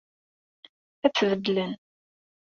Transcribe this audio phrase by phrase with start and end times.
[1.05, 1.73] Ad tt-beddlen.